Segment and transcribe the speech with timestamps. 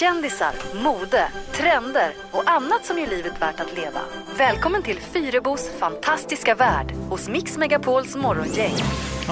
[0.00, 0.52] kändisar,
[0.84, 4.00] mode, trender och annat som gör livet värt att leva.
[4.36, 8.74] Välkommen till Fyrebos fantastiska värld hos Mix Megapols morgongäng.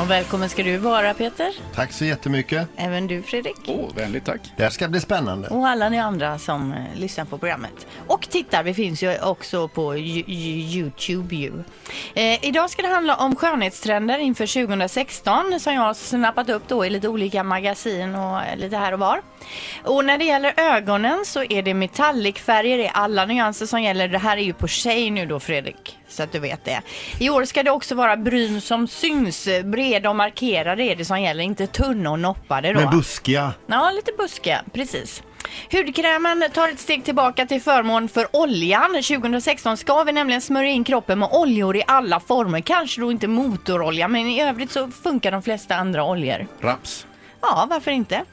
[0.03, 1.53] Och välkommen ska du vara Peter.
[1.75, 2.69] Tack så jättemycket.
[2.77, 3.57] Även du Fredrik.
[3.67, 4.41] Åh, oh, vänligt tack.
[4.57, 5.49] Det här ska bli spännande.
[5.49, 7.87] Och alla ni andra som eh, lyssnar på programmet.
[8.07, 11.53] Och tittar, vi finns ju också på Ju- Ju- Youtube ju.
[12.15, 16.87] Eh, idag ska det handla om skönhetstrender inför 2016 som jag har snappat upp då
[16.87, 19.23] i lite olika magasin och eh, lite här och var.
[19.85, 24.09] Och när det gäller ögonen så är det metallicfärger i alla nyanser som gäller.
[24.09, 26.81] Det här är ju på tjej nu då Fredrik, så att du vet det.
[27.21, 31.23] I år ska det också vara bryn som syns, breda och markerade är det som
[31.23, 32.81] gäller, inte tunna och noppade då.
[32.81, 33.53] Med buskiga.
[33.67, 35.23] Ja, lite buskiga, precis.
[35.73, 38.91] Hudkrämen tar ett steg tillbaka till förmån för oljan.
[38.91, 42.61] 2016 ska vi nämligen smörja in kroppen med oljor i alla former.
[42.61, 46.47] Kanske då inte motorolja, men i övrigt så funkar de flesta andra oljor.
[46.61, 47.07] Raps.
[47.51, 48.25] Ja, varför inte?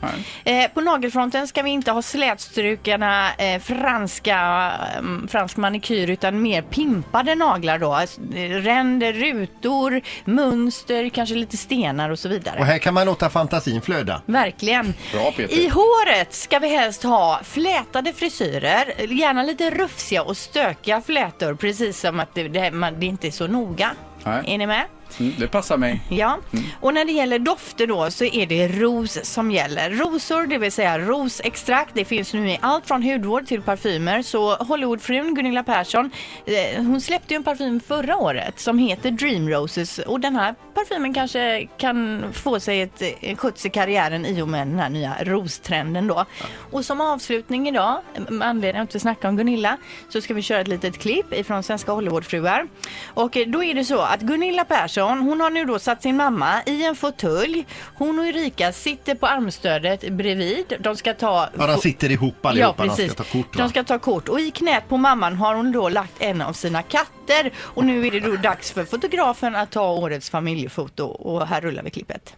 [0.44, 6.61] Eh, på nagelfronten ska vi inte ha slätstrukna eh, franska, eh, fransk manikyr utan mer
[6.61, 7.94] pimpade naglar då.
[7.94, 12.59] Alltså, Ränder, rutor, mönster, kanske lite stenar och så vidare.
[12.59, 14.22] Och här kan man låta fantasin flöda.
[14.25, 14.94] Verkligen.
[15.11, 15.59] Bra, Peter.
[15.59, 22.00] I håret ska vi helst ha flätade frisyrer, gärna lite rufsiga och stökiga flätor, precis
[22.00, 23.91] som att det, det, man, det inte är så noga.
[24.23, 24.44] Nej.
[24.47, 24.86] Är ni med?
[25.19, 26.02] Mm, det passar mig.
[26.09, 26.38] Ja,
[26.80, 29.89] och när det gäller dofter då så är det ros som gäller.
[29.89, 34.22] Rosor, det vill säga rosextrakt, det finns nu i allt från hudvård till parfymer.
[34.22, 36.11] Så Hollywoodfrun Gunilla Persson,
[36.45, 40.56] eh, hon släppte ju en parfym förra året som heter Dream Roses och den här
[40.73, 44.89] parfymen kanske kan få sig ett, en skjuts i karriären i och med den här
[44.89, 46.25] nya rostrenden då.
[46.72, 49.78] Och som avslutning idag, med anledning att vi snackar om Gunilla,
[50.09, 52.67] så ska vi köra ett litet klipp ifrån Svenska Hollywoodfruar.
[53.06, 56.16] Och eh, då är det så att Gunilla Persson, hon har nu då satt sin
[56.16, 57.66] mamma i en fåtölj.
[57.96, 60.73] Hon och Erika sitter på armstödet bredvid.
[60.80, 61.50] De ska ta...
[61.58, 62.76] Ja, de sitter ihop allihopa.
[62.78, 63.12] Ja, de precis.
[63.12, 63.58] ska ta kort.
[63.58, 64.30] De ska ta kort.
[64.30, 67.54] Och i knät på mamman har hon då lagt en av sina katter.
[67.59, 71.06] Och nu är det då dags för fotografen att ta årets familjefoto.
[71.06, 72.36] Och här rullar vi klippet.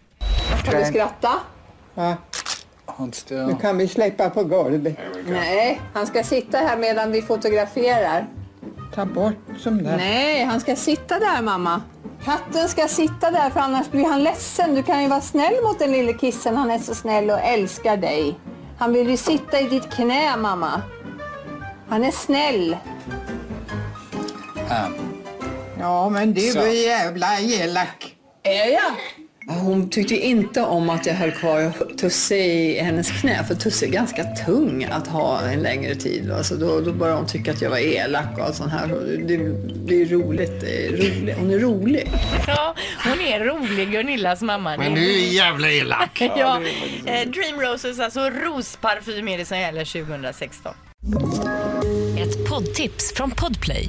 [0.64, 1.32] Kan du skratta?
[1.94, 2.16] Ja,
[3.30, 4.96] nu kan vi släppa på golvet.
[5.28, 8.26] Nej, han ska sitta här medan vi fotograferar.
[8.94, 9.96] Ta bort som där.
[9.96, 11.82] Nej, han ska sitta där mamma.
[12.26, 14.74] Katten ska sitta där för annars blir han ledsen.
[14.74, 16.56] Du kan ju vara snäll mot den lille kissen.
[16.56, 18.38] Han är så snäll och älskar dig.
[18.78, 20.82] Han vill ju sitta i ditt knä mamma.
[21.88, 22.76] Han är snäll.
[24.70, 24.94] Ähm,
[25.80, 26.58] Ja, men du Så.
[26.58, 28.16] är jävla elak.
[28.42, 28.92] Är jag?
[29.48, 33.90] Hon tyckte inte om att jag höll kvar Tusse i hennes knä, för Tusse är
[33.90, 36.30] ganska tung att ha en längre tid.
[36.30, 38.88] Alltså då, då började hon tycka att jag var elak och allt sånt här.
[39.26, 39.36] Det,
[39.86, 41.36] det är roligt, det är roligt.
[41.38, 42.10] Hon är rolig.
[42.46, 42.74] Ja,
[43.04, 44.76] hon är rolig Gunillas mamma.
[44.76, 46.20] Men du är jävla elak.
[46.36, 46.60] ja,
[47.06, 50.74] eh, Dream Roses, alltså rosparfym är det som gäller 2016.
[52.18, 53.88] Ett poddtips från Podplay.